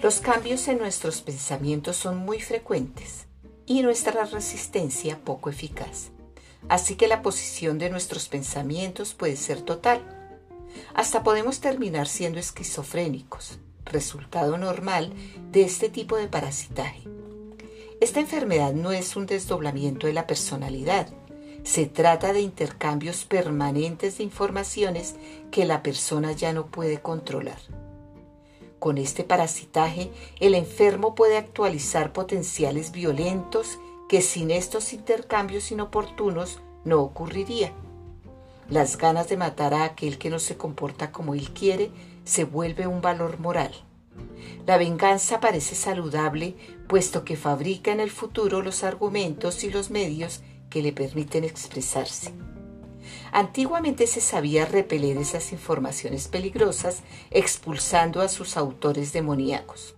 Los 0.02 0.22
cambios 0.22 0.70
en 0.70 0.78
nuestros 0.78 1.22
pensamientos 1.22 1.98
son 1.98 2.20
muy 2.20 2.40
frecuentes 2.40 3.26
y 3.66 3.82
nuestra 3.82 4.24
resistencia 4.24 5.20
poco 5.20 5.50
eficaz. 5.50 6.12
Así 6.70 6.96
que 6.96 7.10
la 7.10 7.22
posición 7.22 7.80
de 7.80 7.90
nuestros 7.90 8.30
pensamientos 8.30 9.14
puede 9.14 9.36
ser 9.36 9.60
total. 9.60 10.08
Hasta 10.94 11.24
podemos 11.24 11.60
terminar 11.60 12.08
siendo 12.08 12.40
esquizofrénicos, 12.40 13.60
resultado 13.84 14.58
normal 14.58 15.12
de 15.52 15.64
este 15.64 15.90
tipo 15.90 16.16
de 16.16 16.30
parasitaje. 16.30 17.04
Esta 18.00 18.20
enfermedad 18.20 18.74
no 18.74 18.92
es 18.92 19.16
un 19.16 19.26
desdoblamiento 19.26 20.06
de 20.06 20.14
la 20.14 20.28
personalidad, 20.28 21.08
se 21.64 21.86
trata 21.88 22.32
de 22.32 22.42
intercambios 22.42 23.26
permanentes 23.26 24.20
de 24.20 24.24
informaciones 24.24 25.16
que 25.52 25.66
la 25.66 25.84
persona 25.84 26.32
ya 26.32 26.54
no 26.54 26.68
puede 26.68 27.02
controlar. 27.02 27.58
Con 28.80 29.00
este 29.00 29.24
parasitaje, 29.24 30.12
el 30.40 30.54
enfermo 30.54 31.16
puede 31.16 31.38
actualizar 31.38 32.14
potenciales 32.14 32.92
violentos 32.92 33.80
que 34.08 34.22
sin 34.22 34.52
estos 34.52 34.94
intercambios 34.94 35.72
inoportunos 35.72 36.62
no 36.86 37.02
ocurriría. 37.02 37.74
Las 38.70 38.98
ganas 38.98 39.28
de 39.28 39.38
matar 39.38 39.74
a 39.74 39.86
aquel 39.86 40.20
que 40.20 40.30
no 40.30 40.40
se 40.40 40.56
comporta 40.56 41.12
como 41.12 41.34
él 41.34 41.52
quiere 41.52 41.90
se 42.24 42.44
vuelve 42.44 42.86
un 42.86 43.02
valor 43.02 43.40
moral. 43.40 43.74
La 44.66 44.78
venganza 44.78 45.40
parece 45.40 45.76
saludable 45.76 46.56
puesto 46.88 47.24
que 47.24 47.36
fabrica 47.36 47.92
en 47.92 48.00
el 48.00 48.12
futuro 48.12 48.62
los 48.62 48.84
argumentos 48.84 49.64
y 49.64 49.70
los 49.70 49.90
medios 49.92 50.42
que 50.70 50.82
le 50.82 50.94
permiten 50.94 51.44
expresarse. 51.44 52.34
Antiguamente 53.32 54.08
se 54.08 54.22
sabía 54.22 54.66
repeler 54.66 55.18
esas 55.18 55.52
informaciones 55.52 56.28
peligrosas 56.28 57.04
expulsando 57.32 58.22
a 58.22 58.28
sus 58.28 58.58
autores 58.58 59.14
demoníacos. 59.14 59.96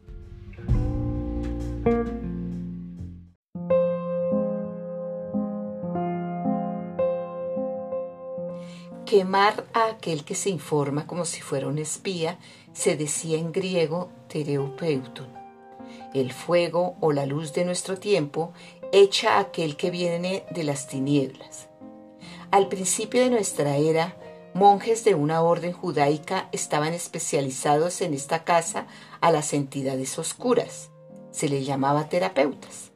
Quemar 9.05 9.65
a 9.73 9.87
aquel 9.87 10.23
que 10.23 10.35
se 10.35 10.51
informa 10.51 11.07
como 11.07 11.25
si 11.25 11.41
fuera 11.41 11.67
un 11.67 11.79
espía 11.79 12.37
se 12.73 12.95
decía 12.95 13.39
en 13.39 13.51
griego 13.51 14.11
tereupeuton. 14.27 15.38
El 16.13 16.33
fuego 16.33 16.95
o 17.01 17.11
la 17.11 17.27
luz 17.27 17.53
de 17.53 17.65
nuestro 17.65 17.97
tiempo 17.97 18.51
echa 18.91 19.37
a 19.37 19.39
aquel 19.39 19.75
que 19.77 19.91
viene 19.91 20.43
de 20.49 20.63
las 20.63 20.87
tinieblas. 20.87 21.67
Al 22.51 22.67
principio 22.67 23.21
de 23.21 23.29
nuestra 23.29 23.77
era, 23.77 24.17
monjes 24.55 25.03
de 25.03 25.13
una 25.13 25.43
orden 25.43 25.71
judaica 25.71 26.49
estaban 26.51 26.93
especializados 26.93 28.01
en 28.01 28.15
esta 28.15 28.43
casa 28.43 28.87
a 29.21 29.31
las 29.31 29.53
entidades 29.53 30.17
oscuras. 30.17 30.89
Se 31.31 31.47
les 31.47 31.67
llamaba 31.67 32.09
terapeutas. 32.09 32.91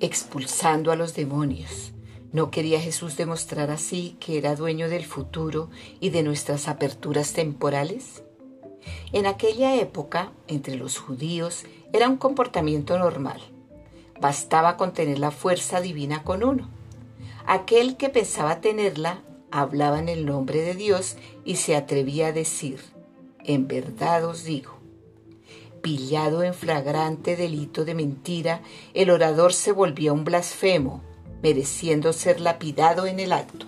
Expulsando 0.00 0.92
a 0.92 0.96
los 0.96 1.14
demonios. 1.14 1.92
¿No 2.30 2.50
quería 2.50 2.78
Jesús 2.78 3.16
demostrar 3.16 3.70
así 3.70 4.16
que 4.20 4.36
era 4.36 4.54
dueño 4.54 4.90
del 4.90 5.06
futuro 5.06 5.70
y 5.98 6.10
de 6.10 6.22
nuestras 6.22 6.68
aperturas 6.68 7.32
temporales? 7.32 8.22
En 9.12 9.26
aquella 9.26 9.76
época, 9.76 10.32
entre 10.46 10.76
los 10.76 10.98
judíos, 10.98 11.64
era 11.92 12.08
un 12.08 12.18
comportamiento 12.18 12.98
normal. 12.98 13.40
Bastaba 14.20 14.76
con 14.76 14.92
tener 14.92 15.18
la 15.18 15.30
fuerza 15.30 15.80
divina 15.80 16.22
con 16.22 16.44
uno. 16.44 16.68
Aquel 17.46 17.96
que 17.96 18.10
pensaba 18.10 18.60
tenerla 18.60 19.22
hablaba 19.50 19.98
en 19.98 20.10
el 20.10 20.26
nombre 20.26 20.60
de 20.60 20.74
Dios 20.74 21.16
y 21.46 21.56
se 21.56 21.76
atrevía 21.76 22.28
a 22.28 22.32
decir, 22.32 22.80
en 23.44 23.68
verdad 23.68 24.26
os 24.26 24.44
digo. 24.44 24.78
Pillado 25.80 26.42
en 26.42 26.52
flagrante 26.52 27.36
delito 27.36 27.86
de 27.86 27.94
mentira, 27.94 28.60
el 28.92 29.08
orador 29.08 29.54
se 29.54 29.72
volvía 29.72 30.12
un 30.12 30.24
blasfemo, 30.24 31.02
mereciendo 31.42 32.12
ser 32.12 32.40
lapidado 32.40 33.06
en 33.06 33.20
el 33.20 33.32
acto. 33.32 33.66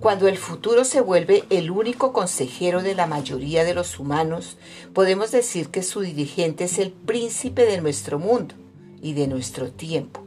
Cuando 0.00 0.28
el 0.28 0.36
futuro 0.36 0.84
se 0.84 1.00
vuelve 1.00 1.44
el 1.48 1.70
único 1.70 2.12
consejero 2.12 2.82
de 2.82 2.94
la 2.94 3.06
mayoría 3.06 3.64
de 3.64 3.72
los 3.72 3.98
humanos, 3.98 4.58
podemos 4.92 5.30
decir 5.30 5.68
que 5.68 5.82
su 5.82 6.00
dirigente 6.00 6.64
es 6.64 6.78
el 6.78 6.92
príncipe 6.92 7.64
de 7.64 7.80
nuestro 7.80 8.18
mundo 8.18 8.54
y 9.00 9.14
de 9.14 9.28
nuestro 9.28 9.72
tiempo. 9.72 10.22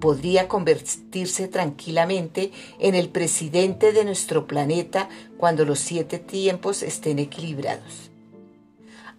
Podría 0.00 0.48
convertirse 0.48 1.48
tranquilamente 1.48 2.52
en 2.78 2.94
el 2.94 3.10
presidente 3.10 3.92
de 3.92 4.04
nuestro 4.04 4.46
planeta 4.46 5.10
cuando 5.36 5.66
los 5.66 5.78
siete 5.78 6.18
tiempos 6.18 6.82
estén 6.82 7.18
equilibrados. 7.18 8.10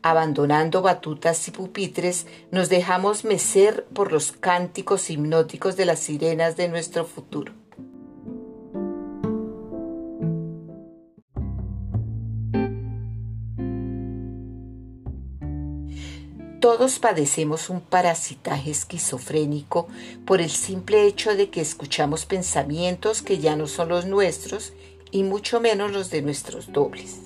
Abandonando 0.02 0.82
batutas 0.82 1.48
y 1.48 1.52
pupitres, 1.52 2.28
nos 2.52 2.70
dejamos 2.70 3.26
mecer 3.26 3.86
por 3.94 4.12
los 4.12 4.32
cánticos 4.32 5.10
hipnóticos 5.10 5.76
de 5.76 5.86
las 5.86 6.00
sirenas 6.00 6.56
de 6.56 6.70
nuestro 6.70 7.06
futuro. 7.06 7.54
Todos 16.60 17.00
padecemos 17.00 17.70
un 17.70 17.82
parasitaje 17.82 18.72
esquizofrénico 18.72 19.88
por 20.26 20.42
el 20.42 20.50
simple 20.50 21.06
hecho 21.06 21.36
de 21.36 21.50
que 21.50 21.62
escuchamos 21.62 22.26
pensamientos 22.26 23.22
que 23.22 23.38
ya 23.38 23.56
no 23.56 23.68
son 23.68 23.90
los 23.90 24.06
nuestros 24.06 24.74
y 25.12 25.24
mucho 25.24 25.62
menos 25.62 25.92
los 25.92 26.10
de 26.10 26.22
nuestros 26.22 26.74
dobles. 26.74 27.22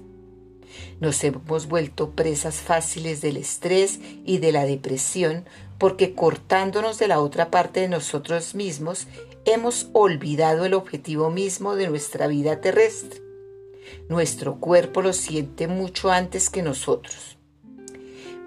Nos 1.01 1.23
hemos 1.23 1.67
vuelto 1.67 2.11
presas 2.11 2.57
fáciles 2.57 3.21
del 3.21 3.37
estrés 3.37 3.99
y 4.23 4.37
de 4.37 4.51
la 4.51 4.65
depresión 4.65 5.45
porque 5.79 6.13
cortándonos 6.13 6.99
de 6.99 7.07
la 7.07 7.19
otra 7.19 7.49
parte 7.49 7.79
de 7.79 7.89
nosotros 7.89 8.53
mismos 8.53 9.07
hemos 9.45 9.89
olvidado 9.93 10.63
el 10.63 10.75
objetivo 10.75 11.31
mismo 11.31 11.75
de 11.75 11.87
nuestra 11.87 12.27
vida 12.27 12.61
terrestre. 12.61 13.19
Nuestro 14.09 14.59
cuerpo 14.59 15.01
lo 15.01 15.11
siente 15.11 15.67
mucho 15.67 16.11
antes 16.11 16.51
que 16.51 16.61
nosotros. 16.61 17.39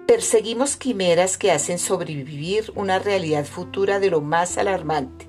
Perseguimos 0.07 0.77
quimeras 0.77 1.37
que 1.37 1.51
hacen 1.51 1.77
sobrevivir 1.77 2.71
una 2.75 2.99
realidad 2.99 3.43
futura 3.43 3.99
de 3.99 4.11
lo 4.11 4.21
más 4.21 4.57
alarmante. 4.57 5.27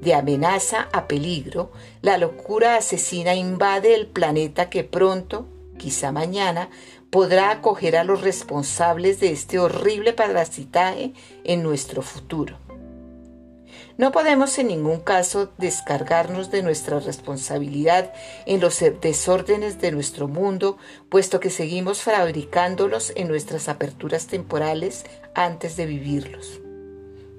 De 0.00 0.14
amenaza 0.14 0.88
a 0.92 1.08
peligro, 1.08 1.72
la 2.02 2.18
locura 2.18 2.76
asesina 2.76 3.34
invade 3.34 3.94
el 3.94 4.06
planeta 4.06 4.70
que 4.70 4.84
pronto, 4.84 5.48
quizá 5.80 6.12
mañana, 6.12 6.68
podrá 7.08 7.50
acoger 7.50 7.96
a 7.96 8.04
los 8.04 8.20
responsables 8.20 9.18
de 9.18 9.32
este 9.32 9.58
horrible 9.58 10.12
parasitaje 10.12 11.14
en 11.42 11.62
nuestro 11.62 12.02
futuro. 12.02 12.58
No 13.96 14.12
podemos 14.12 14.58
en 14.58 14.68
ningún 14.68 15.00
caso 15.00 15.52
descargarnos 15.58 16.50
de 16.50 16.62
nuestra 16.62 17.00
responsabilidad 17.00 18.12
en 18.46 18.60
los 18.60 18.78
desórdenes 19.00 19.80
de 19.80 19.90
nuestro 19.90 20.28
mundo, 20.28 20.76
puesto 21.08 21.40
que 21.40 21.50
seguimos 21.50 22.02
fabricándolos 22.02 23.12
en 23.16 23.28
nuestras 23.28 23.68
aperturas 23.68 24.26
temporales 24.26 25.04
antes 25.34 25.76
de 25.76 25.86
vivirlos. 25.86 26.60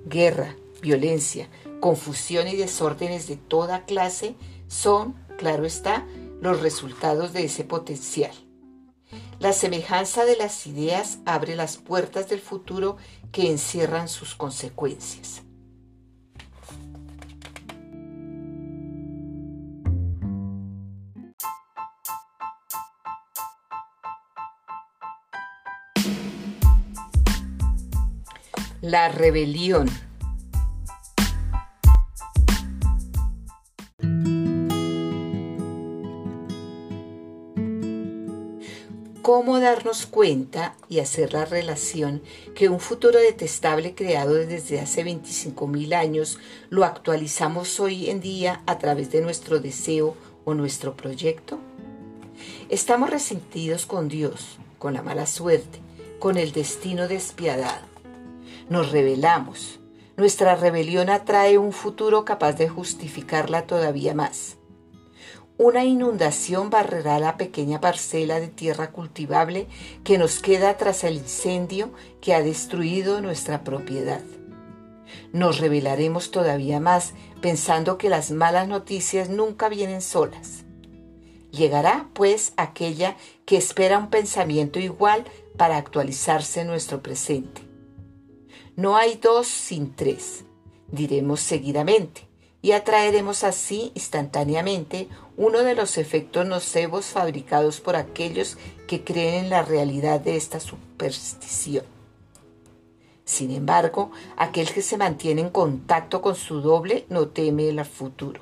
Guerra, 0.06 0.56
violencia, 0.82 1.48
confusión 1.80 2.48
y 2.48 2.56
desórdenes 2.56 3.28
de 3.28 3.38
toda 3.38 3.86
clase 3.86 4.36
son, 4.68 5.16
claro 5.38 5.66
está, 5.66 6.06
los 6.42 6.62
resultados 6.62 7.32
de 7.32 7.46
ese 7.46 7.64
potencial. 7.64 8.32
La 9.40 9.54
semejanza 9.54 10.26
de 10.26 10.36
las 10.36 10.68
ideas 10.68 11.20
abre 11.26 11.56
las 11.56 11.78
puertas 11.78 12.28
del 12.30 12.42
futuro 12.42 12.98
que 13.32 13.50
encierran 13.50 14.10
sus 14.10 14.36
consecuencias. 14.36 15.44
La 28.82 29.10
rebelión. 29.10 30.11
Cómo 39.22 39.60
darnos 39.60 40.06
cuenta 40.06 40.76
y 40.90 41.00
hacer 41.00 41.34
la 41.34 41.46
relación 41.46 42.22
que 42.56 42.70
un 42.70 42.80
futuro 42.80 43.20
detestable 43.20 43.94
creado 43.94 44.34
desde 44.34 44.80
hace 44.80 45.06
25.000 45.06 45.94
años 45.94 46.40
lo 46.70 46.86
actualizamos 46.86 47.80
hoy 47.80 48.10
en 48.10 48.20
día 48.20 48.64
a 48.66 48.78
través 48.80 49.12
de 49.12 49.22
nuestro 49.22 49.60
deseo 49.60 50.16
o 50.46 50.54
nuestro 50.54 50.96
proyecto? 50.96 51.60
Estamos 52.70 53.10
resentidos 53.10 53.86
con 53.86 54.08
Dios, 54.08 54.58
con 54.80 54.94
la 54.94 55.02
mala 55.02 55.26
suerte, 55.26 55.80
con 56.20 56.38
el 56.38 56.52
destino 56.52 57.08
despiadado. 57.08 57.86
Nos 58.70 58.92
rebelamos. 58.92 59.80
Nuestra 60.18 60.56
rebelión 60.56 61.10
atrae 61.10 61.58
un 61.58 61.74
futuro 61.74 62.26
capaz 62.26 62.54
de 62.54 62.70
justificarla 62.70 63.68
todavía 63.68 64.14
más. 64.14 64.58
Una 65.64 65.86
inundación 65.86 66.72
barrerá 66.72 67.20
la 67.20 67.38
pequeña 67.38 67.80
parcela 67.80 68.40
de 68.40 68.48
tierra 68.48 68.90
cultivable 68.90 69.68
que 70.04 70.18
nos 70.18 70.40
queda 70.40 70.76
tras 70.76 71.04
el 71.04 71.18
incendio 71.18 71.92
que 72.20 72.34
ha 72.34 72.42
destruido 72.42 73.22
nuestra 73.22 73.64
propiedad. 73.64 74.24
Nos 75.34 75.60
revelaremos 75.60 76.32
todavía 76.32 76.80
más 76.80 77.14
pensando 77.42 78.00
que 78.00 78.10
las 78.10 78.32
malas 78.32 78.68
noticias 78.68 79.30
nunca 79.30 79.70
vienen 79.70 80.02
solas. 80.02 80.66
Llegará, 81.52 82.10
pues, 82.14 82.54
aquella 82.58 83.16
que 83.46 83.58
espera 83.58 84.00
un 84.00 84.10
pensamiento 84.10 84.80
igual 84.80 85.26
para 85.58 85.78
actualizarse 85.78 86.62
en 86.62 86.68
nuestro 86.70 87.04
presente. 87.04 87.62
No 88.76 88.98
hay 88.98 89.20
dos 89.22 89.46
sin 89.46 89.96
tres, 89.96 90.44
diremos 90.92 91.40
seguidamente 91.40 92.31
y 92.62 92.74
atraeremos 92.74 93.44
así 93.44 93.92
instantáneamente 93.96 95.08
uno 95.38 95.64
de 95.64 95.76
los 95.76 95.98
efectos 95.98 96.46
nocivos 96.46 97.06
fabricados 97.08 97.80
por 97.82 97.96
aquellos 97.96 98.58
que 98.88 99.04
creen 99.04 99.46
en 99.46 99.50
la 99.50 99.64
realidad 99.64 100.20
de 100.20 100.36
esta 100.36 100.60
superstición. 100.60 101.86
Sin 103.26 103.52
embargo, 103.52 104.12
aquel 104.38 104.72
que 104.72 104.82
se 104.82 104.98
mantiene 104.98 105.42
en 105.42 105.50
contacto 105.50 106.22
con 106.22 106.36
su 106.36 106.62
doble 106.62 107.06
no 107.10 107.30
teme 107.30 107.70
el 107.70 107.84
futuro. 107.86 108.42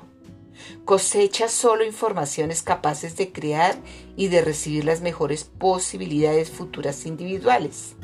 Cosecha 0.84 1.48
solo 1.48 1.84
informaciones 1.84 2.62
capaces 2.62 3.16
de 3.16 3.32
crear 3.32 3.76
y 4.16 4.28
de 4.28 4.42
recibir 4.42 4.84
las 4.84 5.00
mejores 5.00 5.44
posibilidades 5.44 6.50
futuras 6.50 7.06
individuales. 7.06 7.94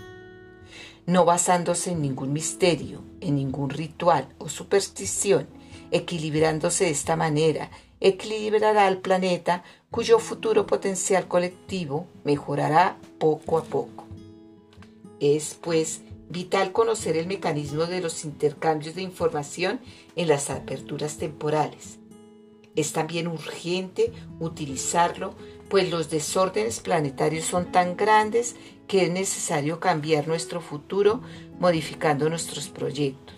No 1.07 1.24
basándose 1.24 1.92
en 1.92 2.02
ningún 2.02 2.33
misterio, 2.33 3.02
en 3.20 3.37
ningún 3.37 3.70
ritual 3.70 4.29
o 4.38 4.48
superstición, 4.48 5.48
Equilibrándose 5.90 6.85
de 6.85 6.90
esta 6.90 7.16
manera, 7.16 7.70
equilibrará 8.01 8.87
al 8.87 8.99
planeta 8.99 9.62
cuyo 9.90 10.18
futuro 10.18 10.66
potencial 10.66 11.29
colectivo 11.29 12.07
mejorará 12.25 12.99
poco 13.18 13.59
a 13.59 13.64
poco. 13.64 14.05
Es, 15.20 15.55
pues, 15.55 16.03
vital 16.29 16.72
conocer 16.72 17.16
el 17.16 17.27
mecanismo 17.27 17.87
de 17.87 18.01
los 18.01 18.25
intercambios 18.25 18.94
de 18.94 19.03
información 19.03 19.81
en 20.16 20.29
las 20.29 20.51
aperturas 20.51 21.18
temporales. 21.18 21.99
Es 22.75 22.92
también 22.92 23.27
urgente 23.29 24.12
utilizarlo, 24.38 25.35
pues 25.70 25.90
los 25.90 26.11
desórdenes 26.11 26.81
planetarios 26.81 27.46
son 27.46 27.72
tan 27.72 27.96
grandes 27.96 28.57
que 28.87 29.05
es 29.05 29.11
necesario 29.11 29.81
cambiar 29.81 30.29
nuestro 30.29 30.61
futuro 30.61 31.22
modificando 31.59 32.29
nuestros 32.29 32.68
proyectos. 32.68 33.36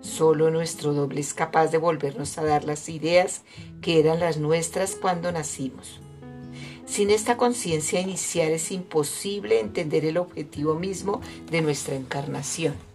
Solo 0.00 0.50
nuestro 0.50 0.94
doble 0.94 1.20
es 1.20 1.34
capaz 1.34 1.68
de 1.68 1.78
volvernos 1.78 2.38
a 2.38 2.44
dar 2.44 2.64
las 2.64 2.88
ideas 2.88 3.42
que 3.82 4.00
eran 4.00 4.20
las 4.20 4.38
nuestras 4.38 4.94
cuando 4.94 5.30
nacimos. 5.30 6.00
Sin 6.86 7.10
esta 7.10 7.36
conciencia 7.36 8.00
inicial 8.00 8.50
es 8.50 8.72
imposible 8.72 9.60
entender 9.60 10.04
el 10.04 10.16
objetivo 10.16 10.74
mismo 10.74 11.20
de 11.50 11.62
nuestra 11.62 11.94
encarnación. 11.94 12.89